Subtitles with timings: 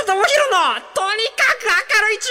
[0.00, 0.24] 下智博の
[0.94, 2.30] とにかく明るい中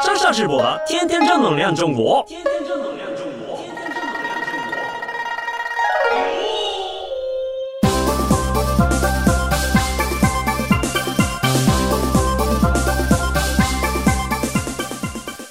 [0.00, 0.56] 国上上直播，
[0.88, 2.24] 天天正能量中国。
[2.26, 3.34] 天天正能量中国。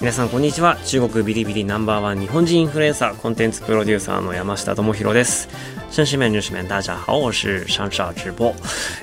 [0.00, 5.48] 皆さんこんにちは中国ビリビリナンバーワン日本人インフルエンサーコンテンツプロデューサーの山下智博です
[5.94, 8.52] 绅士面、女子面、大家好，我是上上直播。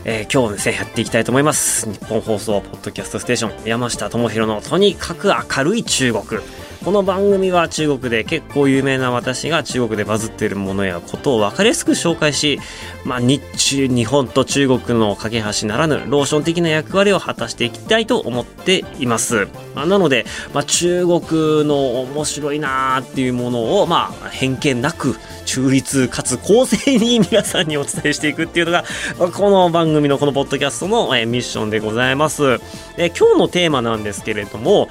[0.04, 1.90] えー、今日ですね、やっていきたいと思います。
[1.90, 6.42] 日本放送、ポッドキャストステーション、山下智博のとにかく明るい中国。
[6.84, 12.60] この番組は中国で結構有名な私が中国でバズっているものやことを分かりやすく紹介し、
[13.06, 19.48] まあ、日中、日本と中国の架け橋ならぬローション的な役割を果たしていきたいと思っています。
[19.76, 28.86] まあ、なので、まあ、中国の面白いなーっていうものを、まあ、偏見なく、中立かつ公正に皆さんにお伝えしていくっていうのが、
[29.20, 32.58] この番組のこのポッドキャストのミッションでございます。
[32.98, 34.90] で今日のテーマなんですけれども、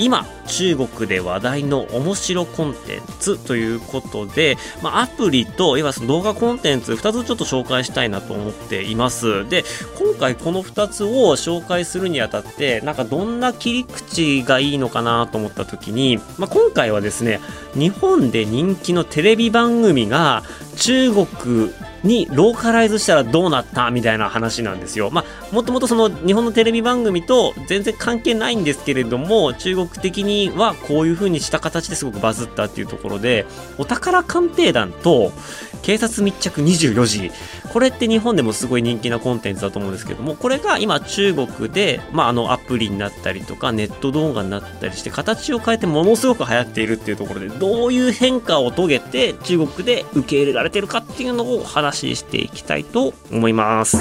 [0.00, 9.48] 今中国で話題の面白コンテンツということで、まあ、アプリといわゆる動画コンテンツ2つちょっと紹介したいなと思っています。
[9.48, 9.62] で
[9.98, 17.40] 今回この2つを紹介するにあたってなんかどんな切り口がいいのかなと思った時に、まあ、今回はですね
[17.74, 20.42] 日本で人気のテレビ番組が
[20.76, 25.10] 中国にローカライズしたらどうなったみたいな話なんですよ。
[25.10, 33.46] まあ、もともとその日本のテレビ番組と全然関係ないんですけれども、中国的にはこういう風にした形ですごくバズったっていうところで、
[33.78, 35.32] お宝鑑定団と
[35.82, 37.32] 警察密着24時、
[37.72, 53.98] これって日本でもすごい人気なコンテンツだと思うんですけども、これが今中国で、まあ、あのアプリになったりとか、ネット動画になったりして、形を変えてものすごく流行っているっていうところで、どういう変化を遂げて中国で受け入れられてるかっていうのをお話ししていきたいと思います。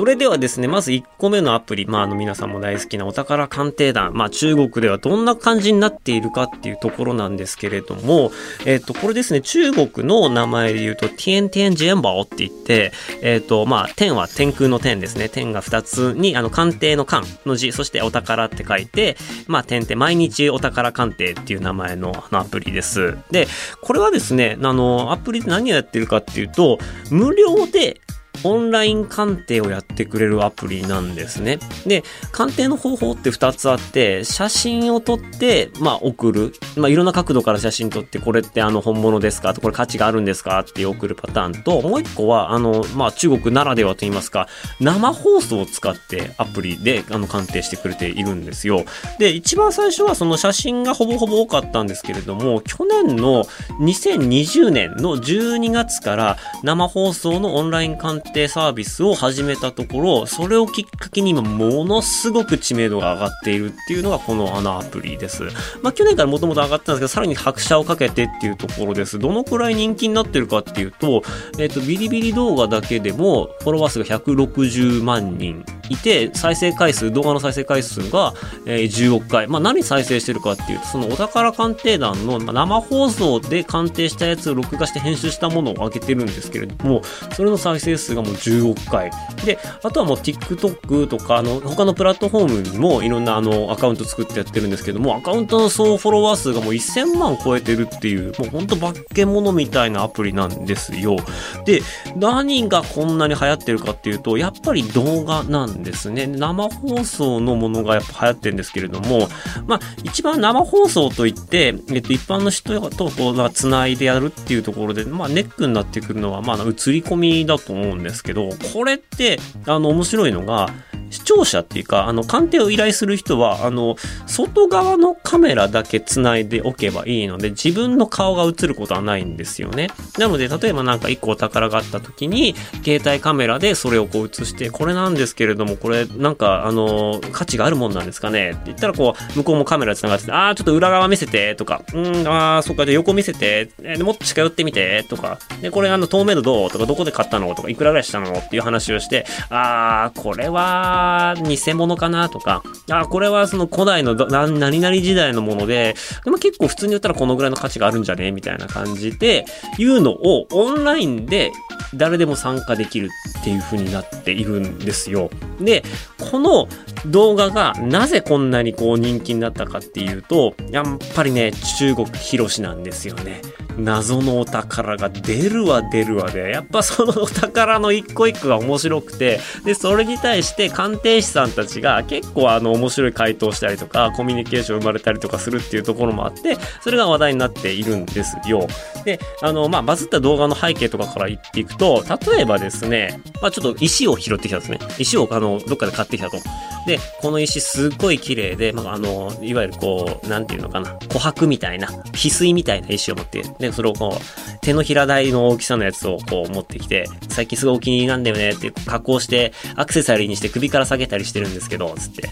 [0.00, 8.32] それではですね、まず1個目のアプリ、まあ、あの皆さんも大好きなお宝鑑定団、まあ、中国ではどんな感じになっているかっていうところなんですけれども、
[8.64, 15.28] えっ、と、これですね、中国の名前で言うと、ティンテンジェンバオって言って、えっ、と、まあ、天は天空の天ですね。
[15.28, 19.18] 天が2つに、あの、鑑定の鑑の字、そしてお宝って書いて、
[19.48, 23.18] まあ、天って毎日お宝鑑定っていう名前のあのアプリです。
[23.30, 23.48] で、
[23.82, 26.78] これはですね、あの、アプリで何をやってるかっていうと、
[27.10, 28.00] 無料で
[28.44, 31.58] オンライン鑑定をやってくれるアプリなんですね。
[31.86, 32.02] で、
[32.32, 36.52] 鑑定の方法って2つあって、写真を撮って、まあ送る。
[36.76, 39.54] まあいろんな角度から写真撮って、これってあの本物ですか？
[39.54, 40.60] これ価値があるんですか？
[40.60, 44.48] って送るパターンと、もう1個は、あの、まあ中国ならではと言いますか、
[44.80, 48.84] 生放送を使ってアプリであの鑑定してくれているんですよ。
[49.18, 53.44] で、一番最初はその写真がほぼほぼ多かったんですけれども、去年の
[53.80, 65.44] 2020年の12月から生放送のオンライン鑑定定サービスを始めたところ、それをきっかけに今ものすごく知名度が上がっているっていうのがこのあのアプリです。
[65.82, 69.18] まあ去年からもともと上がってたんですけど、さらに拍車をかけてっていうところです。
[69.18, 71.22] どのくらい人気になってるかっていうと、
[71.58, 78.34] えっ、ー、と、ビリビリ動画だけでもフォロワー数が160万人いて、再生回数、動画の再生回数が、
[78.66, 79.46] えー、10億回。
[79.48, 87.02] まあ何再生してるかっていうと、そのお宝鑑定団の生放送で鑑定したやつを録画して編集したものを上げてるんですけれども、
[87.34, 89.10] それの再生数がもう10億回。
[89.44, 101.16] で、あとはもう TikTok とか、あの、他のプラットフォームにもいろんなあの、アカウント作ってやってるんですけども、アカウントの総フォロワー数がもう1000万超えてるっていう、もうほんと化け物みたいなアプリなんですよ。
[101.64, 101.82] で、
[102.16, 106.26] 何がこんなに流行ってるかっていうと、やっぱり動画なんですね。
[106.26, 109.28] 生放送のものがやっぱ流行ってるんですけれども、
[109.66, 120.68] まあ、一番生放送といって、えっと、一般の人とこう、繋いでやるっていうところで、まあ、ネックになってくるのは、まあ、映り込みだと思うんですですけど、これって、あの、面白いのが、
[121.10, 129.88] 視聴者っていうか、あの、鑑定を依頼する人は、あの、外側のカメラだけ繋いでおけばいいので、自分の顔が映ることはないんですよね。
[130.18, 132.54] なので、例えばなんか一個お宝があった時に、
[132.84, 138.50] 携帯カメラでそれをこう映して、これなんですけれども、これなんか、あの、価値があるもんなんですかね？
[138.50, 146.70] って言ったら、こう、向こうもカメラ繋がってて、あー、ちょっと裏側見せて、とか、うん、あー、そっか、じゃ横見せて、えー、もっと近寄ってみて、とか、で、これあの、透明度どう？
[146.70, 147.54] とか、どこで買ったの？
[147.54, 148.30] とか、いくらぐらいしたの？
[148.30, 150.99] っていう話をして、あー、これは、
[151.42, 155.94] 偽物かなとか、あ、これはその古代の何々時代のもので、
[156.24, 159.44] でも結構普通に言ったらこのぐらいの価値があるんじゃねみたいな感じで、
[159.78, 161.52] いうのをオンラインで
[161.94, 163.08] 誰でも参加できる
[163.40, 165.30] っていう風になっているんですよ。
[165.60, 165.82] で、
[166.30, 166.68] この
[167.06, 173.42] 動画がなぜこんなにこう人気になったかっていうと、やっぱりね、中国広しなんですよね。
[173.78, 188.66] 謎のお宝が出るわ出るわで、やっぱそのお宝の一個一個が面白くて、で、それに対して鑑定士さんたちが結構あの面白い回答したりとか、コミュニケーション生まれたりとかするっていうところもあって、それが話題になっているんですよ。
[189.04, 194.78] で、あの、まあ、バズった動画の背景とかから言っていくと、例えばですね、まあ、ちょっと石を拾ってきたんですね。
[194.98, 196.38] 石をあの、どっかで買ってきたと。
[196.86, 212.30] で、この石すっごい綺麗で、まあ、あの、いわゆるこう、なんていうのかな、琥珀みたいな、翡翠みたいな石を持って、で、それをこう、手のひら台の大きさのやつをこう持ってきて、最近すごいお気に入りなんだよねって加工して、アクセサリーにして首から下げたりしてるんですけど、つって、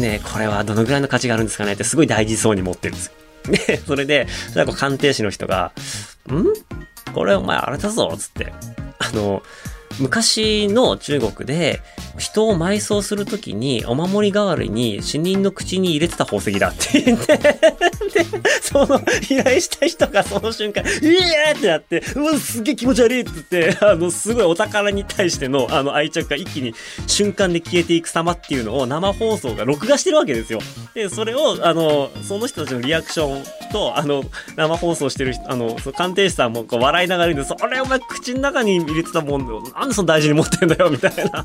[0.00, 3.12] ねこれはどのぐらいの価値があるんですかねってすごい大事そうに持ってるんですよ。
[3.66, 5.72] で、それで、なんか鑑定士の人が、
[6.30, 6.44] ん？
[7.14, 8.52] これお前あれだぞつって、
[8.98, 9.42] あの、
[10.00, 11.80] 昔の中国で
[12.18, 17.52] 人を埋葬するときにお守り代わりに死人の口に入れてた宝石だって言って、 で、
[18.60, 19.00] その
[19.30, 26.74] 依頼した人がその瞬間、イエーってなって、うわ、すげえ気持ち悪いって言って、あの、すごいお宝に対してのあの愛着が一気に
[27.06, 30.60] 瞬間で消えていく様っていうのを生放送が録画してるわけですよ。
[30.94, 34.24] で、それを、あの、その人たちのリアクションと、あの、
[34.56, 39.46] 生放送してる人、あの、鑑定士さんもこう笑いながら言うんで、それお前口の中に入れてたもん、
[39.88, 41.44] なんでそんな大事に持ってんだよ、みたいな。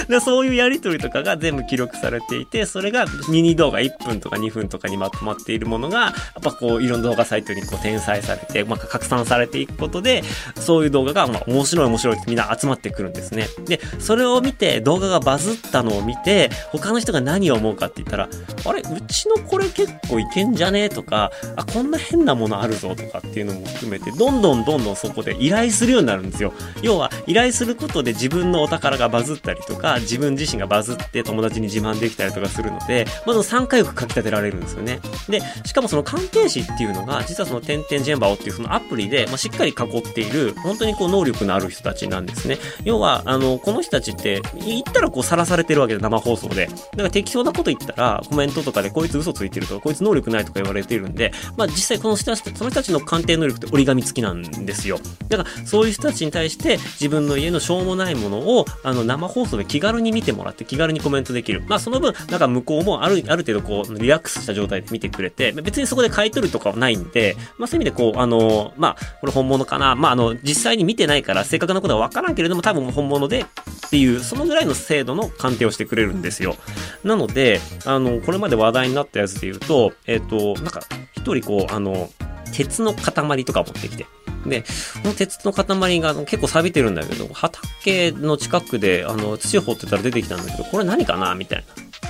[0.08, 6.12] でそういうやりとりとかが全部記録されていて、それがミニ動画1分とか2分とかにまとまっているものが、やっ
[6.42, 10.22] ぱこう、いろんな動画サイトにこう転載されて、まあ、拡散されていくことで、
[10.56, 13.48] そういう動画が、まあ、面白い面白いってみんな集まってくるんですね。
[13.66, 18.28] で、それを見て、動画がバズったのを見て、他の人が何を思うかって言ったら、
[18.64, 26.52] あれ、うちのこれ結構いけんじゃねとか、あ、こんな変なものあるぞとかっていうのも含めて、どんどんどんどんそこで依頼するようになるんですよ。
[26.82, 35.00] 要は、依頼することで自分のお宝がバズったりとか、自分自身がバズって友達に自慢できたりとかするので、まず3回よく書き立てられるんですよね。
[35.28, 42.58] で、しかもその鑑定士っていうのが、実はその点々ジェンバオっていうそのアプリで、まあ、しっかり囲っている、本当にこう能力のある人たちなんですね。
[42.84, 46.66] 要は、あの、この人たちって、言ったらこうさらされてるわけで、生放送で。
[46.66, 54.98] だから適当なこと言ったら、コメントとかでこいつ嘘ついてるとか、こいつ能力ないとか言われてるんで、まあ実際この人たち、その人たちの鑑定能力って折り紙付きなんですよ。
[55.28, 61.62] だからそういう人たちに対して自分の家のしょうもないものを、あの生放送で気軽に見てもらって、気軽にコメントできる。
[61.66, 69.94] まあその分、なんか向こうもある、ある程度こう、リラックスした状態で見てくれて、別にそこで買い取るとかはないんで、まあそういう意味でこう、あの、まあ、これ本物かな。
[69.94, 73.44] まああの、実際に見てないから正確なことはわからんけれども、多分本物でっ
[73.90, 76.56] ていう、そのぐらいの精度の鑑定をしてくれるんですよ。
[77.04, 80.80] なので、あの、これまで話題になったやつで言うと、えっ、ー、と、なんか、
[81.14, 82.08] 一人こう、あの、
[82.52, 84.06] 鉄の塊とか持ってきて。
[84.48, 84.62] で、
[85.02, 91.64] この鉄の塊が結構錆びてるんだけど、畑の近くであの土を掘ってたら出てきたんだけど、これ何かなみたい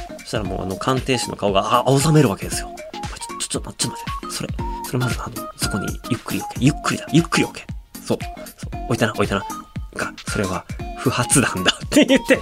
[0.09, 0.19] な。
[0.19, 2.71] そしたらもうあの鑑定士の顔が、あ、青ざめるわけですよ。
[3.39, 4.35] ちょ、ちょ、ちょ、ちょっと待って。
[4.35, 4.49] それ、
[4.87, 6.65] それまずあの、そこにゆっくり置け。
[6.65, 7.07] ゆっくりだ。
[7.13, 7.67] ゆっくり置け。
[8.05, 8.19] そう。
[8.57, 8.85] そう。
[8.87, 9.45] 置いたな、置いたな。
[9.95, 10.65] が、それは、
[11.07, 12.37] 不発弾だって言って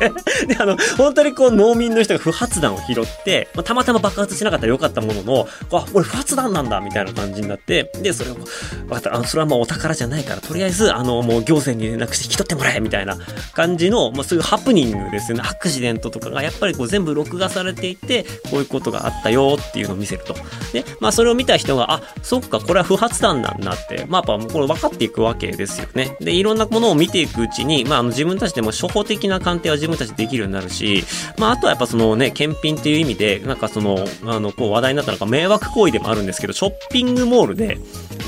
[0.47, 13.19] で、あの、本当にこう農民の人が不発弾を拾って、まあ、たまたま爆発しなかったらよかったものの、あ、俺不発弾なんだみたいな感じになって、で、それを、分かった、あの、それはもうお宝じゃないから、とりあえず、あの、もう行政に連絡して引き取ってもらえみたいな
[13.53, 15.45] 感じの、まあ、そういうハプニングですよね。
[15.47, 20.35] アクシデントとかがやっぱりこう全部録画されていて、こういうことがあったよっていうのを見せると。
[20.73, 26.17] で、まあ、それを見た人が、あ、そっか、これは不発弾なんだって、まあ、やっぱこれ分かっていくわけですよね。
[26.21, 31.05] で、いろんなものを見ていくうちに、まあ、あの、自分たちでも初歩的な鑑定は自分たちできるようになるし、
[31.39, 37.79] まあ、あとはやっぱそのね、検品っていう意味で、なんかその、あの、こう話題になったのが迷惑行為でもあるんですけど、ショッピングモールで、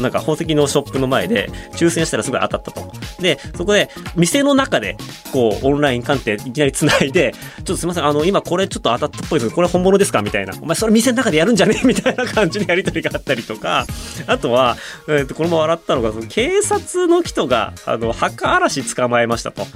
[0.01, 2.93] なんか宝石のショップの前で抽選したらすごい当たったと。
[3.21, 4.97] で、そこで、店の中で、
[5.33, 10.55] こう、オンライン鑑定いきなり繋いで、ちょっとすいません、あの、今これちょっと当たったっぽいですけど、これ本物ですかみたいな。
[10.61, 11.77] お前それ店の中でやるんじゃね？
[11.83, 13.87] え みたいな感じのやりとりがあったりとか、
[14.27, 14.77] あとは、
[15.09, 19.67] えっ、ー、と、これも笑ったのが、その警察の人が、あの、墓嵐捕まえましたと。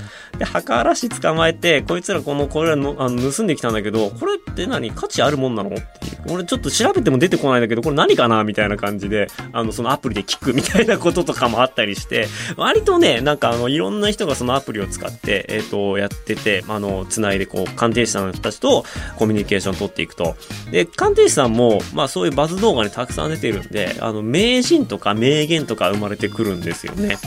[0.40, 5.68] で、墓嵐捕まえて、こいつらこの、これらの、あの、盗んできたんだけど、これって何価値あるもんなの？
[5.68, 6.32] っていう。
[6.32, 8.42] 俺ちょっと調べても出てこないんだけど、これ何かな？
[8.42, 18.86] みたいな感じで、あの、そのアプリで聞くみたいなこととかもあったりして、割とね、なんかあの、いろんな人がそのアプリを使って、えっ、ー、と、やってて、あの、つないでこう、鑑定士さんの人たちと
[19.18, 20.36] コミュニケーション取っていくと。
[20.70, 27.18] で、鑑定士さんも、まあそういうバズ動画にたくさん出てるんで、あの、名人とか名言とか生まれてくるんですよね。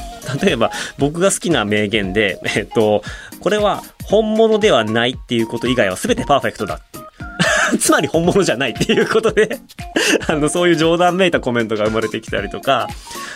[0.41, 2.92] 例えば、僕が好きな名言で、えっ、ー、と、
[3.39, 7.03] これは本物ではないっていうこと以外は全てパーフェクトだっていう。
[7.79, 9.59] つまり本物じゃないっていうことで
[10.27, 12.87] あの、そういう冗談めいたコメントが生まれてきたりとか、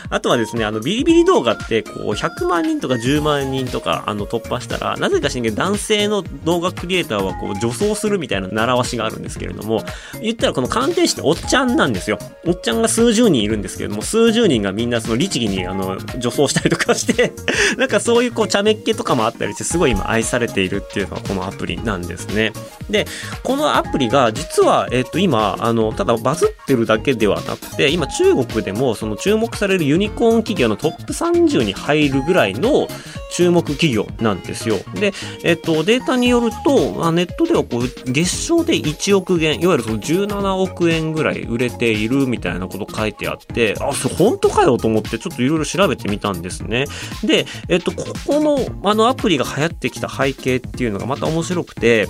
[0.10, 9.84] あとはですね、あの、ビリビリ動画って、こう、100万人とか10万人とか、あの、突破したら、なぜかしんけど、男性の動画クリエイターは、こう、女装するみたいな習わしがあるんですけれども、
[10.22, 12.18] 言ったらこの鑑定士っておっちゃんなんですよ。
[12.46, 17.34] おっちゃんが数十人いるんですけれども、数十人がみんなその律儀に、あの、女装したりとかして、
[17.78, 22.54] なんかそういうこう、茶目っ気とかもあったりして、すごい今愛されているっていうのがこのアプリなんですね。
[22.90, 23.06] で、
[23.44, 32.88] このアプリが実は、えっ、と、今、あの、ただバズってるだけではなくて、今中国でもその注目されるユニコーン企業のトップ30に入るぐらいの
[33.32, 34.78] 注目企業なんですよ。
[34.96, 35.14] で、
[35.44, 46.86] えっ、と、データによると、あネットではこう、月賞で1億元、いわゆるその17億円ぐらい売れているみたいなこと書いてあって、あ、それ本当かよと思ってちょっといろいろ調べてみたんですね。
[47.24, 52.08] で、えっ、と、ここの、あのアプリが流行ってきた背景っていうのがまた面白くて、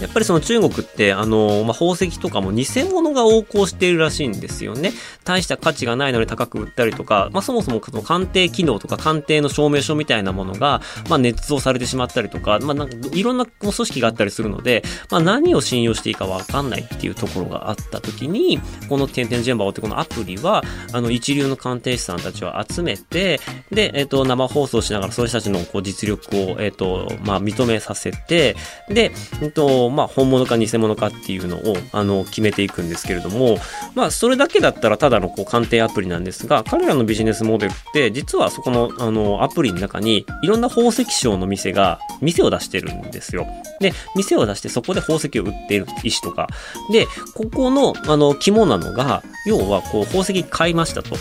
[0.00, 4.92] やっぱりその中国って、あの、まあ、宝石とかも偽物が横行しているらしいんですよね。
[5.24, 23.40] 大した価値がないのに高く売ったりとか、まあ、そもそもその鑑定機能とか鑑定の証明書みたいなものが、まあ、捏造されてしまったりとか、まあ、なんかいろんな組織があったりするので、まあ、何を信用していいかわかんないっていうところがあった時に、この点々ジェンバオってこのアプリは、あの、一流の鑑定士さんたちを集めて、
[23.70, 28.56] で、えっ、と、生放送しながら、そういう人たちのこう実力を、えっ、と、まあ、認めさせて、
[28.88, 33.58] で、えっと、まあ、本物か偽物かっていうのを、あの、決めていくんですけれども、
[33.94, 43.46] まあ、それだけだったらただのこう鑑定アプリなんですが、彼らのビジネスモデルって、実はそこの、あの、アプリの中に、いろんな宝石商の店が、店を出してるんですよ。
[43.80, 46.48] で、店を出してそこで宝石を売っている石とか。
[46.92, 51.16] で、ここの、あの、肝なのが、要は、こう、宝石買いましたと。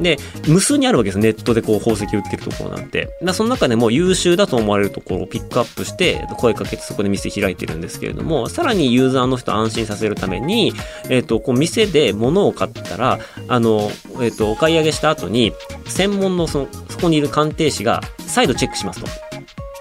[0.00, 1.18] で、無数にあるわけです。
[1.18, 3.08] ネットでこう宝石売ってるところなんて。
[3.22, 10.72] だその中でも優秀だと思われるところをピックアップして、声かけてそこで店開いてるんですけれども、さらにユーザーの人を安心させるために、
[11.08, 15.52] えっ、と、こう店で物を買ったら、あの、えっ、と、お買い上げした後に、
[15.86, 19.25] 専門のその、そこにいる鑑定士が再度チェックしますと。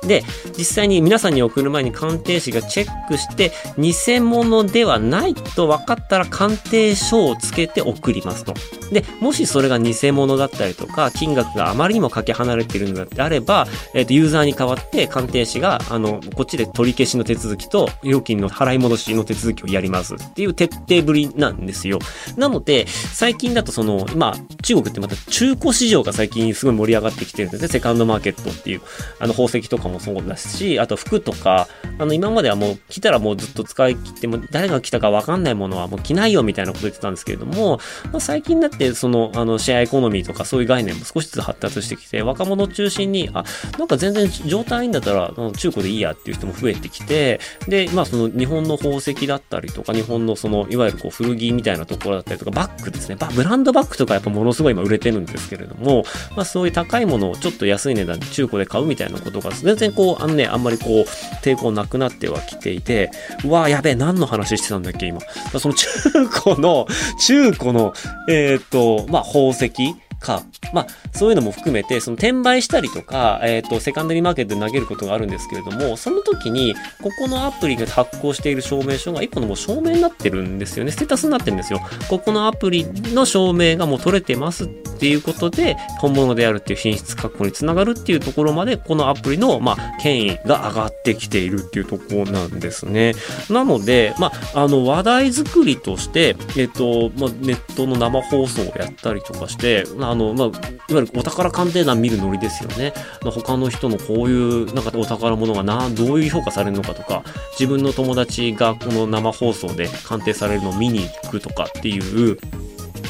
[0.08, 0.24] で、
[0.58, 8.54] 実際に皆さんに送る前に鑑定士がチェックして、偽物ではないと分かったら鑑定書をつけて送りますと。
[8.92, 22.00] で、もしそれが偽物だったりとか、金額があまりにもかけ離れているのであれば、えっ、と、ユーザーに代わって鑑定士が、あの、こっちで取り消しの手続きと、料金の払い戻しの手続きをやりますっていう徹底ぶりなんですよ。
[22.38, 27.68] なので、最近だとその、まあ、中国ってまた中古市場が最近すごい盛り上がってきてるんですね。
[27.68, 28.82] セカンドマーケットっていう、
[29.20, 37.80] あの、宝石とかもそうですし、あと服とか、あの、今まではもう着たらもうずっと使い切っても、誰が着たかわかんないものはもう着ないよみたいなこと言ってたんですけれども、
[38.12, 43.44] まあ、最近だってその、あの、シェアエコノミーとかそういう概念も少しずつ発達してきて、若者中心に、あ、
[43.78, 53.18] なんか全然状態いいんだったら、中古でいいやっていう人も増えてきて、で、まあその日本の宝石だったりとか、日本のその、いわゆるこう古着みたいなところだったりとか、バッグですね。
[53.34, 56.04] ブランドバッグとかやっぱものすごい今売れてるんですけれども、
[56.36, 61.04] まあそういう高いものをちょっと安い値段で中古で買うみたいなことが全然然こう、あのね、あんまりこう、
[61.44, 63.12] 抵抗なくなってはきていて、
[63.44, 65.20] うわーやべえ、何の話してたんだっけ、今。
[65.60, 65.88] その中
[66.28, 66.88] 古の、
[67.20, 67.94] 中古の、
[68.30, 69.72] えーっと、まあ宝石
[70.20, 70.44] か。
[70.74, 80.92] まあ、そういうのも含めて、その転売したりとか、えっ、と、セカンダリーマーケットで投げることがあるんですけれども、その時に、ここのアプリが発行している証明書が一個のもう証明になってるんですよね。
[80.92, 81.82] ステータスになってるんですよ。
[82.10, 84.68] ここのアプリの証明がもう取れてますっ
[84.98, 93.14] ていうことで、本物であるっていう品質確保につながるっていうところまで、このアプリの、まあ、権威が上がってきているっていうところなんですね。
[93.50, 100.55] なので、まあ、あの、話題作りとして、えっ、と、まあ、ネットの生放送をやったりとかして、あの、まあ、
[100.88, 102.94] いわゆるお宝鑑定団見るノリですよね。
[103.24, 107.24] 他の人のこういう、なんかお宝物がな、どういう評価されるのかとか、
[107.60, 112.38] 自分の友達がこの生放送で鑑定されるのを見に行くとかっていう、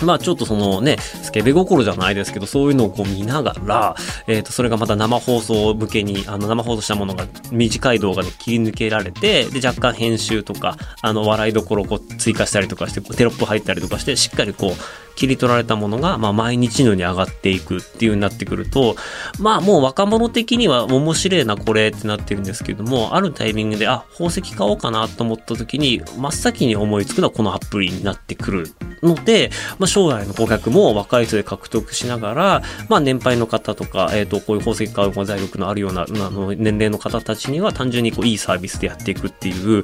[0.03, 3.95] まあちょっとそのね、スケベ心じゃないですけど、そういうのをこう見ながら、
[4.27, 18.95] えっ、と、それがまた生放送向けに、あの、生放送したものが短い動画で切り抜けられて、で、若干編集とか、あの、笑いどころをこう追加したりとかして、テロップ入ったりとかして、しっかりこう、切り取られたものが、まあ毎日のように上がっていくっていう風になってくると、
[19.39, 39.83] まあもう若者的には面白いなこれってなってるんですけども、あるタイミングで、あ、宝石買おうかなと思った時に、真っ先に思いつくのはこのアプリになってくるので、まあ将来の顧客も若い人で獲得しながら、まあ年配の方とか、えっ、と、こういう宝石買う財力のあるような、あの、年齢の方たちには単純にこういいサービスでやっていくっていう、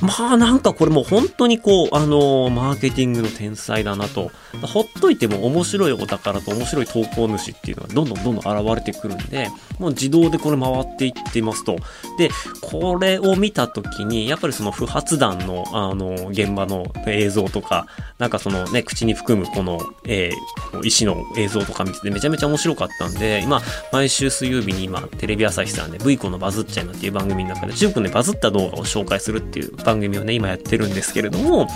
[0.00, 4.30] まあなんかこれも本当にこう、あの、マーケティングの天才だなと。
[4.66, 11.76] ほっといても面白いお宝と面白い投稿主っていうのはどんどんどんどん現れてくるんで、もう自動でこれ回っていってますと。
[12.18, 12.30] で、
[12.62, 17.86] これを見た時に、やっぱりその不発弾の、あの、現場の映像とか、
[18.18, 23.60] なんかそのね、口に含むこの、えー、石の映像とか見ててめちゃめちゃ面白かったんで、今、
[23.92, 31.68] 毎週水曜日に今、テレビ朝日さんで V コのバズっちゃいなっていう番組の中で、中国でバズった動画を紹介するっていう番組をね、今やってるんですけれども、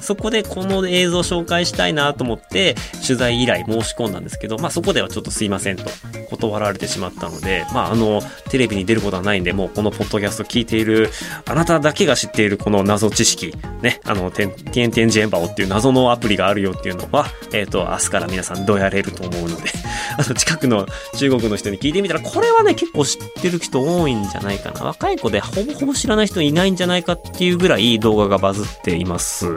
[0.00, 2.74] そこでこの映像を紹介したいなと思って、
[3.06, 5.84] 取材依頼申し込んだんですけど、まあそこではちょっとすいませんと
[6.30, 11.10] 断られてしまったので、まああの、テレビに出ることはないんで、もうこのポッドキャスト聞いている、
[11.46, 19.70] あなただけが知っているこの謎知識、ね、あの、テンテンテンジェンバオっていう謎のアプリがあるよっていうのは、えっ、ー、と、明日から皆さんどうやれると思うので、
[20.18, 24.84] あの、近くの中国の人に聞いてみたら、これはね、結構知ってる人多いんじゃないかな。
[24.84, 29.56] 若い子でほぼほぼ知らない人いないんじゃないかっていうぐらい動画がバズっています。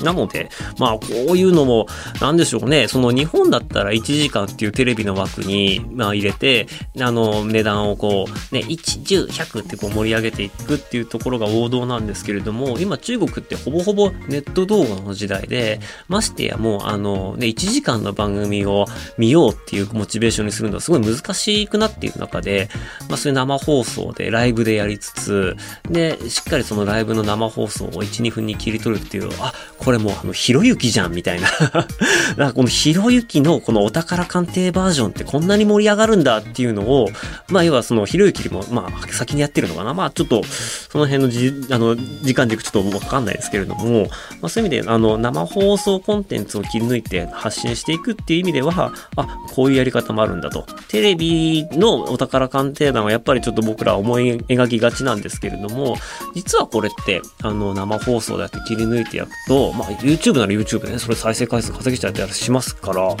[0.00, 0.98] なので、まあ、こ
[1.32, 1.86] ういうのも、
[2.20, 6.66] なんでしょうね、その日本だったら1時間っていうテレビの枠に、まあ、入れて、
[7.00, 18.86] あの、値段をこう、ね、1、10、100ってこう盛り上げていくっていうところが王道なんですけれども、今中国ってほぼほぼネット動画の時代で、ましてやもう、あの、ね、1時間の番組を
[19.18, 22.68] 見ようっていうモチベーションにするのはすごい難しくなっている中で、
[23.08, 25.56] まあ、そういう生放送でライブでやりつつ、
[25.90, 29.52] で、しっかりそのライブの生放送を1、2分に切り取るっていう、あ、
[29.84, 31.48] これもうあの、ひろゆきじゃんみたいな
[32.36, 37.08] だかこのひろゆきのこのお宝鑑定バージョンってこんなに盛り上がるんだっていうのを、
[37.48, 39.92] まあ要はそのひろゆきよりも、まあ先にやってるのかな。
[39.92, 44.08] まあちょっと、その辺のじ、あの、時間でいくちょっとわかんないですけれども、
[44.40, 50.66] まあそういう意味で、あの、生放送コンテンツを切り抜いて発信していくっていう意味では、あ、こういうやり方もあるんだと。
[50.88, 55.96] テレビのお宝鑑定団はやっぱりちょっと僕ら思い描きがちなんですけれども、
[56.34, 63.16] 実はこれって、あの、生放送でやって切り抜いてやくと、まあ YouTube なら YouTube でね、それ再生回数稼ぎちゃったりしますから、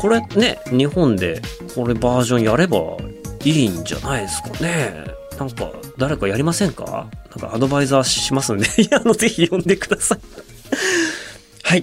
[0.00, 1.40] これね、日本で
[1.74, 2.78] これバージョンやれば
[3.44, 5.04] いいんじゃないですかね。
[5.38, 7.08] なんか、誰かやりませんか？
[7.30, 10.18] なんかアドバイザーしますんで、 あの、ぜひ呼んでください。
[11.62, 11.82] はい。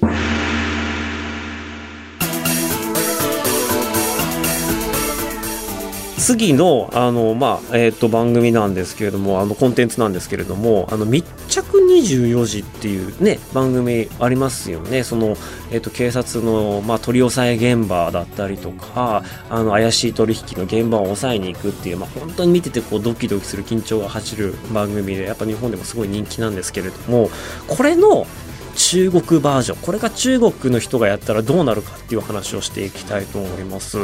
[6.29, 15.03] 次の、あの、まあ、え、ー、と、番組なんですけれども、あの、コンテンツなんですけれども、あの、密着24時っていうね、番組ありますよね。
[15.03, 15.35] その、
[15.71, 27.31] えっ、ー、と、警察の、まあ、取り押さえ現場だったりとか、あの、怪しい取引の現場を抑えに行くっていう、まあ、本当に見てて、こう、ドキドキする緊張が走る番組で、やっぱ日本でもすごい人気なんですけれども、
[27.67, 28.27] これの、
[28.75, 29.77] 中国バージョン。
[29.79, 33.97] これが中国の人がやったらどうなるかっていう話をしていきたいと思います。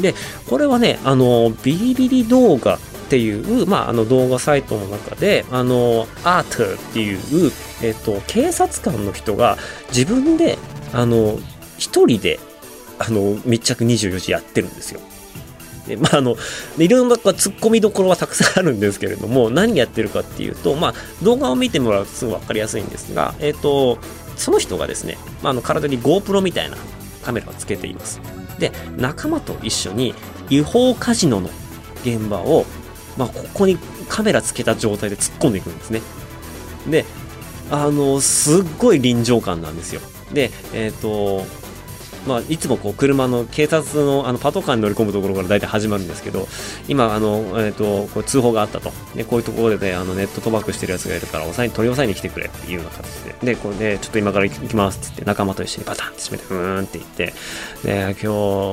[0.00, 0.14] で
[0.48, 9.58] これはねあのビリビリ動画っていう、まあ、あの動画サイトの中であのアートっていう、えっと、警察官の人が
[9.88, 10.56] 自分で
[10.94, 11.38] あの
[11.76, 12.40] 一人で
[12.98, 15.00] あの密着24時やってるんですよ。
[15.86, 16.36] でまあ、あの
[16.78, 23.98] いろんな突っ込みどころはたくさんあるんですけれども 何やってるかっていうと、まあ、動画を見てもらうとすぐ分かりやすいんですが、えっ、ー、と
[24.36, 26.76] その人がですね、まあ、あの体に GoPro みたいな
[27.24, 28.20] カメラをつけています。
[28.58, 30.14] で、仲間と一緒に
[30.50, 31.50] 違法カジノの
[32.04, 32.64] 現場を、
[33.16, 33.76] まあ、ここに
[34.08, 36.00] カメラつけた状態で突っ込んでいくんですね。
[36.88, 37.04] で、
[37.70, 40.00] あの、すっごい臨場感なんですよ。
[40.32, 41.46] で、えっ、ー、と、
[42.26, 46.46] まあ、いつもこう車の警察のあのパトカーに乗り込むところから大体始まるんですけど、
[46.88, 48.92] 今、あの、え、ー、と、こう通報があったと。
[49.14, 53.54] で、こういうところで、ね、あのネット賭博してるやつがいるから、抑え取り押さえに来てくれっていうような形で。
[53.54, 57.34] で、これで、ちょっと今から行きますってって仲間と一緒にバタンって閉めて、うーんって言って、
[57.84, 58.26] で、今日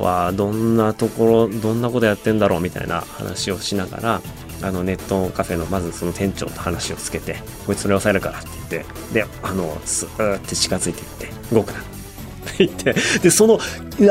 [0.04, 4.22] はどんなところ、どんなことやってんだろうみたいな話をしながら、
[4.62, 7.36] あのネットカフェのまずその店長と話をつけて、
[7.66, 11.99] こいつそれ押さえるからって言って、で、あの、スーって近づいていって、動くな。
[12.58, 13.58] 言って、で、その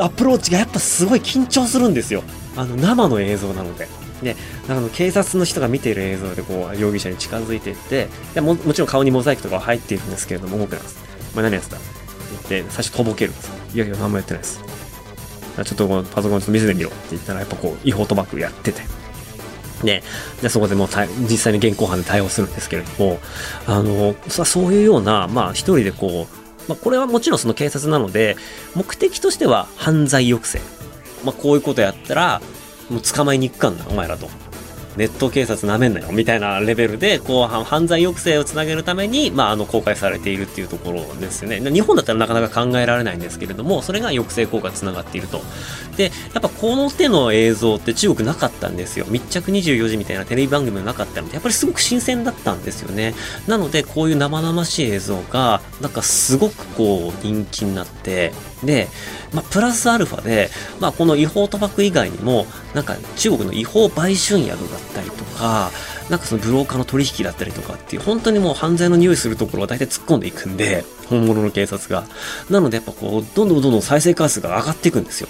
[0.02, 2.24] アプローチがやっぱすごい緊張するんですよ。
[2.56, 3.88] あの、生の映像なので。
[4.22, 4.36] で、
[4.68, 11.00] あの警察の人が見ている映像でこう容疑者に近づいていってでももちろん顔にモザイクとかは入っているんですけれども動くなんです。
[11.32, 11.78] お前何やってた？
[11.78, 11.86] って
[12.50, 14.62] 言って最初とぼけるんですいやいや何もやってないです。
[15.56, 18.82] ちょっとこのパソコンちょっと見せてみろって言ったらやっぱこう違法賭博やってて。
[19.86, 20.04] で、
[20.42, 20.88] でそこでもう
[21.22, 23.20] 実際に現行犯で対応するんですけれども、
[23.68, 26.38] あの、そういうような、まあ一人でこう、
[26.69, 28.38] まあ、これはもちろんその警察なので、
[28.75, 30.62] 目的としては犯罪抑制。
[31.25, 32.41] まあ、こういうことやったら、
[32.91, 34.29] もう捕まえに行くかんな、お前らと。
[34.97, 41.60] ネット警察なめんなよみたいなレベルでこう犯罪抑制をつなげるために、まあ、あの公開されているっていうところですよね。
[41.71, 45.41] 日本だったらなかなか考えられないんですけれどもそれが抑制効果つながっていると。
[45.97, 49.06] でやっぱこの手の映像って中国なかったんですよ。
[49.10, 53.13] 密着24時みたいなテレビ番組もなかったのでやっぱりすごく新鮮だったんですよね。
[53.47, 58.88] なのでこういう生々しい映像がなんかすごくこう人気になってで、
[59.34, 60.49] まあ、プラスアルファで、
[60.80, 65.71] まあ、この違法賭博以外にも、なんか中国の違法売春宿だったりとか、
[66.10, 72.06] なんかそのブローカーの取引だったりとかっていう、本当にもう犯罪の匂いするところは大体突っ込んでいくんで、本物の警察が。
[72.49, 75.30] なのでやっぱこう、どんどんどんどん再生回数が上がっていくんですよ。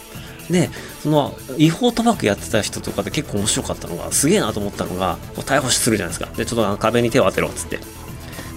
[0.50, 0.70] で、
[1.04, 6.36] その違法賭博やってた人とかで結構面白かったのが、すげえなと思ったのが、逮捕するじゃないですか。
[6.36, 7.80] で、ちょっと壁に手を当てろっつって。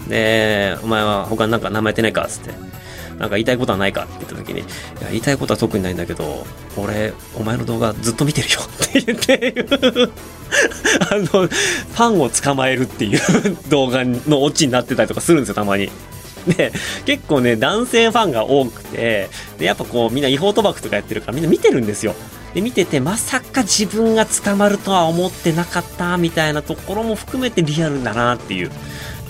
[0.08, 2.71] で、お前は他になんか名前ってないかっつって。
[3.18, 4.62] なんか言いたいことはないかって言った時に、い
[5.00, 6.46] や、言いたいことは特にないんだけど、
[6.76, 9.54] 俺、お前の動画ずっと見てるよって言って
[11.10, 13.20] あの、ファンを捕まえるっていう
[13.68, 15.90] 動画のオチになってたりとかするんですよ、たまに。
[16.46, 16.72] で、
[17.04, 22.14] 結構ね、男性ファンが多くて、で、やっぱこう、みんな違法賭博とかやってるからみんな見てるんですよ。
[22.54, 28.70] で、見てて、まさか自分が捕まるとは思ってなかった、みたいなところも含めてリアルだなっていう。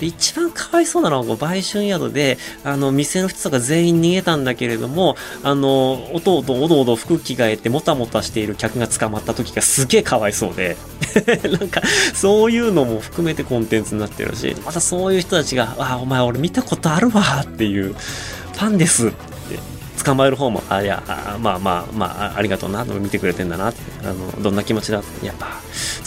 [0.03, 10.75] で、一番かわいそうなのは、こう、売春宿で、あの、店の人とか全員逃げたんだけれども、あの、おとおとおどおど服着替えてもたもたしている客が捕まった時がすげえかわいそうで、
[11.59, 11.81] なんか、
[12.13, 19.15] そういうのも含めてコンテンツになってるし、またそういう人たちが、あ、お前俺見たことあるわっていう、ファンですって
[20.03, 25.61] 捕まえる方も、あ、いや、あまあまあまあ、ありがとうな、見てくれてんだな、あの、どんな気持ちだやっぱ、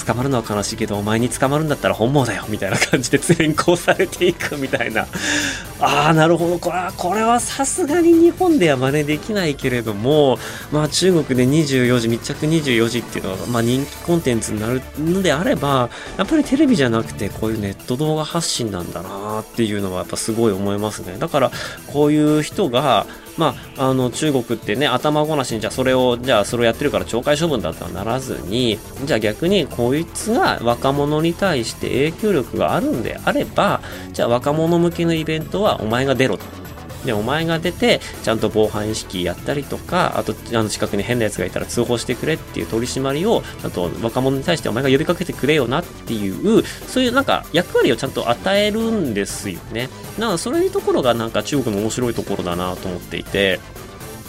[0.07, 5.07] 捕まるのは悲しいけど、お前に捕まるんだったら本望だよ、みたいな感じで連行されていくみたいな。
[5.81, 6.59] ああ、なるほど。
[6.59, 10.39] これは、これはさすがに日本では真似できないけれども、
[10.71, 21.17] まあ中国で24時、密着24時っていうのは、まあ人気コンテンツになるのであれば、やっぱりテレビじゃなくて、こういうネット動画発信なんだなっていうのはやっぱすごい思いますね。
[21.19, 21.51] だから、
[21.89, 33.81] こういう人が、まあ、あの中国ってね頭ごなしにじゃあそれをじゃあそれをやってるから懲戒処分だとはならずにじゃあ逆にこいつが若者に対して影響力があるんであれば
[34.13, 36.66] じゃあ若者向けのイベントはお前が出ろと。
[37.07, 49.89] で、お前が出て、ちゃんと防犯意識やったりとか、あと、あの近くに変な奴がいたら通報してくれっていう取り締まりを、ちゃんと若者に対してお前が呼びかけてくれよなっていう、そういうなんか役割をちゃんと与えるんですよね。
[50.19, 53.61] だからそういうところがなんか中国の面白いところだなと思っていて、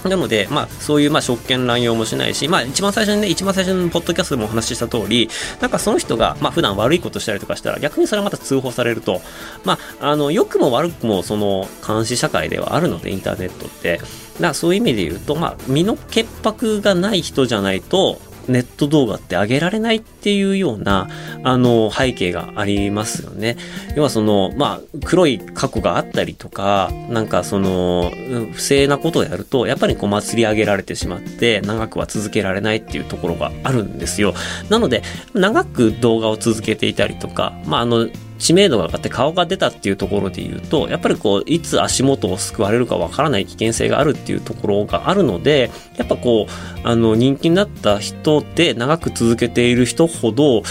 [0.03, 5.29] なので、まあ、そういう、まあ、職権乱用もしないし、まあ、一番最初にね、一番最初のポッドキャストでもお話しした通り、
[5.59, 9.21] なんかその人が、まあ、普段悪いことしたりとかしたら、逆にそれはまた通報されると、
[9.63, 13.97] まあ、あの、良くも悪くも、その、監視社会ではあるので、インターネットって。
[13.97, 14.07] だか
[14.39, 21.07] らそういう意味で言うと、まあ、身の潔白がない人じゃないと、ネット動画って上げられないってていうような、
[21.43, 23.55] あの、背景がありますよね。
[23.95, 28.11] 要はその、まあ、黒い過去があったりとか、なんかその、
[28.51, 34.33] 不正なことをやると、やっぱりこう祭り上げられてしまって、長くは続けられないっていうところがあるんですよ。
[34.69, 35.01] なので、
[35.33, 38.09] 長く動画を続けていたりとか、まあ、あの、
[38.39, 50.63] 知名度が上がって顔が出たっていうところで言うと、やっぱりこう、いつ足元を救われるかわからない危険性があるっていうところがあるので、やっぱこう、あの、人気になった人で長く続けている人ほど、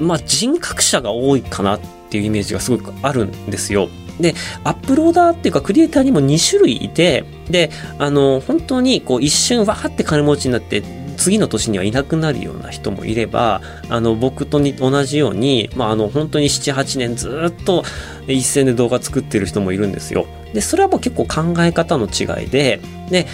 [0.00, 3.88] まあ、人格者が多いかなっていうイメージがすごくあるんですよ。
[4.20, 10.82] で、アップローダーっていうかクリエイターにも2種類いて、で、あの、本当にこう一瞬わーって金持ちになって
[11.16, 17.84] 次の年にはいなくなるような人もいれば、あの、僕とに同じように、まあ、あの、本当に7、8年ずっと
[18.26, 20.26] 一線で動画作ってる人もいるんですよ。
[20.54, 23.26] で、それはもう結構考え方の違いで、で、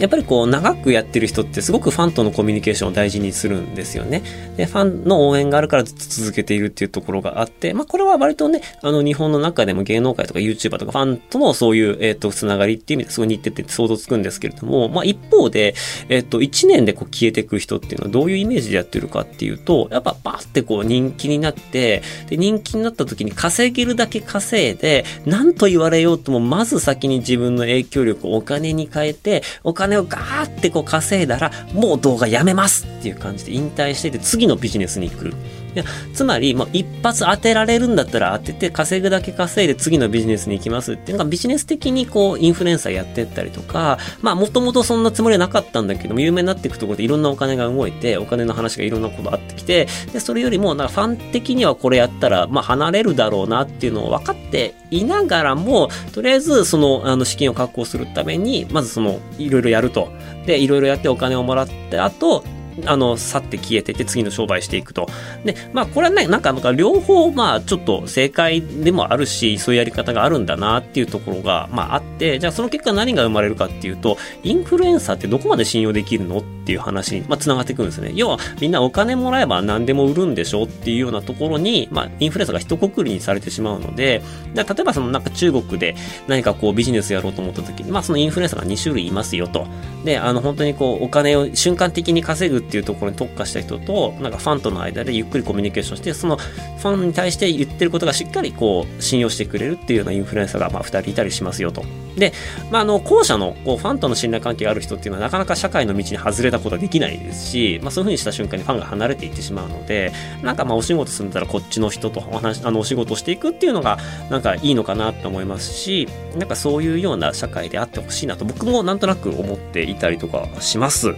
[0.00, 4.22] やっぱりこう長くやってる人ってすごくファンとのコミュニケーションを大事にするんですよね。
[4.56, 15.74] で、ファンの応援があるからずっと続けているっていうところがあって、まあこれは割とね、あの日本の中でも芸能界とか YouTuber とかファンとのそういう、えっ、ー、と、つながりっていう意味ですごい似てて想像つくんですけれども、まあ一方で、
[16.08, 35.34] えっ、ー、と、1年でこう消えていく人っていうのはどういうイメージでやってるかっていうと、やっぱバーってこう人気になって、で、人気になった時に稼げるだけ稼いで、何と言われようともまず先に自分の影響力をお金に変えて、お金をガーってこう稼いだら、もう動画やめますっていう感じで引退してて、次のビジネスに行く。
[35.74, 60.10] いやつまり、もう一発当てられるんだったら当てて稼ぐだけ稼いで次のビジネスに行きますっていうのがビジネス的にこうインフルエンサーやってったりとか、まあもともとそんなつもりはなかったんだけども有名になっていくところでいろんなお金が動いてお金の話がいろんなことあってきてでそれよりもなんかファン的にはこれやったらまあ離れるだろうなっていうのを分かっていながらもとりあえずそのあの資金を確保するためにまずそのいろいろやると。
[60.46, 62.44] でいろいろやってお金をもらってあと
[62.86, 65.08] あの、去って消えてて次の商売していくと。
[65.44, 78.12] で、まあ、これはね、なんか、なんか両方、まあ、ちょっと正解でもあるし、そういうやり方があるんだなっていうところが、まあ、あって、じゃあその結果何が生まれるかっていうと、インフルエンサーってどこまで信用できるのっていう話に、まあ、繋がってくるんですね。
[78.14, 84.22] 要は、みんなお金もらえば何でも売るんでしょっていうようなところに、まあ、インフルエンサーが一括りにされてしまうので、
[84.54, 85.94] 例えばそのなんか中国で
[86.26, 89.66] 何かこうビジネスやろうと思った時に、まあ、そのインフルエンサーが2種類いますよと。
[90.04, 101.82] で、あの、本当にこう、お金を瞬間的に稼ぐっていうところに特化した人と、なんかファンとの間でゆっくりコミュニケーションして、そのファンに対して言ってることがしっかりこう、信用してくれるっていうようなインフルエンサーが、まあ、2人いたりしますよと。
[102.16, 102.32] で、
[102.70, 113.98] まあ、あの、後者のこうファンとの信頼関係がある人っていうのはなかなか社会の道に外れたことはできないですし、まあ、そういうふうにした瞬間にファンが離れていってしまうので、なんかまあ、お仕事するんだらこっちの人とお話、あの、お仕事していくっていうのが、
[114.30, 121.14] なんかいいのかなと思いますし、なんかそういうような社会であってほしいなと僕もなんとなく思っていたりとかします。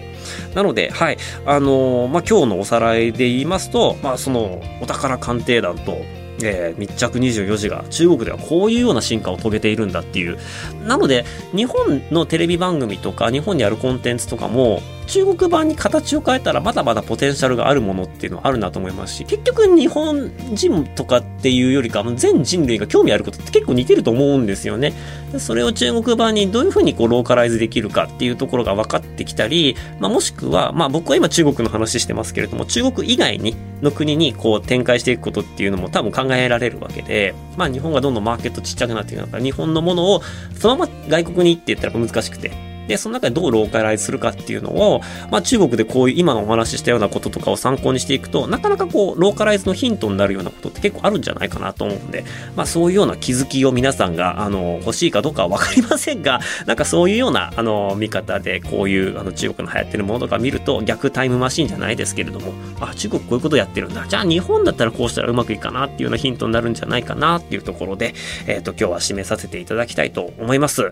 [0.55, 1.19] なので、はい。
[1.45, 5.99] あの、まあ、今日のおさらいで言いますと、まあ、その、お宝鑑定団と、
[6.43, 10.39] えー、密着24時が中国ではこういうような進化を遂げているんだっていう。
[10.87, 11.25] なので、
[11.55, 24.93] 日本のテレビ番組とか、日本にあるコンテンツとかも、中国版に形を変えたらまだまだポテンシャルがあるものっていうのはあるなと思いますし、結局日本人とかっていうよりか、全人類が興味あることって結構似てると思うんですよね。
[25.39, 40.23] それを中国版にどういうふうにこうローカライズできるかっていうところが分かってきたり、まあ、もしくは、まあ僕は今中国の話してますけれども、中国以外にの国にこう展開していくことっていうのも多分考えられるわけで、まあ日本がどんどんマーケットちっちゃくなっていくから、日本のものを
[40.59, 52.25] そのまま外国に行って言ったら難しくて、で、その中でどうローカライズするかっていうのを、まあ中国でこういう今のお話ししたようなこととかを参考にしていくと、なかなかこう、ローカライズのヒントになるようなことって結構あるんじゃないかなと思うんで、
[52.57, 64.05] まあそういうような気づきを皆さんが、あの、欲しいかどうかはわかりませんが、 なんかそういうような、あの、見方で、こういう、あの、中国の流行ってるものとか見ると、逆タイムマシンじゃないですけれども、あ、中国こういうことやってるんだ。
[64.09, 68.15] じゃあ日本だったらこうしたらうまくいくかなっていうようなヒントになるんじゃないかなっていうところで、
[68.47, 70.91] えっ、ー、と、今日は締めさせていただきたいと思います。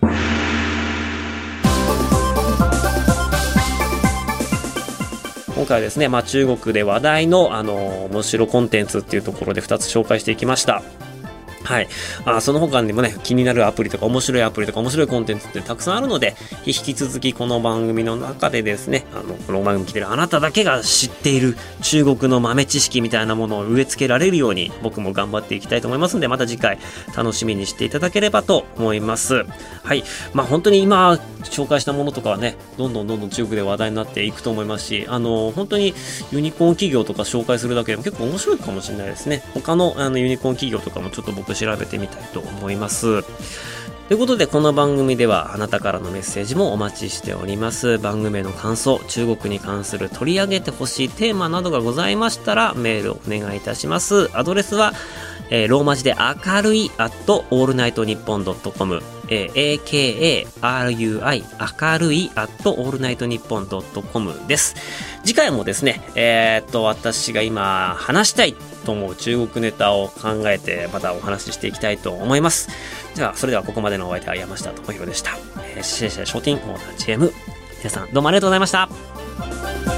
[5.61, 10.81] 今回はですね、まあ、中国で話題の、あの、面白コンテンツっていうところで2つ紹介していきました。
[11.63, 11.87] はい。
[12.25, 26.79] あその他にもね、気になるアプリとか面白いアプリとか面白いコンテンツってたくさんあるので、引き続きこの番組の中でですね、あの、この番組来てるあなただけが知っている中国の豆知識みたいなものを植え付けられるように僕も頑張っていきたいと思いますので、また次回
[27.15, 29.45] 楽しみにしていただければと思います。
[29.83, 30.03] はい。
[30.33, 35.93] まあ本当に今紹介したものとかはね、どんどんどんどん中国で話題になっていくと思いますし、あの、本当に
[36.31, 39.43] ユニコーン企業とか紹介するだけでも結構面白いかもしれないですね。
[39.53, 43.23] 他のあのユニコーン企業とかもちょっと僕調べてみたいと思います。
[44.11, 47.97] ということで、この番組ではあなたからのメッセージもお待ちしております。
[47.97, 54.29] 番組への感想、中国に関する取り上げてほしいテーマなどがございましたら、メールをお願いいたします。
[54.37, 54.91] アドレスは、
[55.49, 59.01] えー、ローマ字で明るい at allnightnippon.com、
[59.31, 64.75] えー、akarui 明るい at allnightnippon.com です。
[65.23, 72.69] 次回もですね、えー、っと、私が今話したいと思う中国ネタを考えてまたお話ししていきたいと思います。
[73.15, 75.31] じゃあ、それではここまでのお相手は山下智博でした。
[75.75, 77.31] えー、シェシェショーティンオーナー GM。
[77.79, 79.90] 皆さんどうもありがとうございました。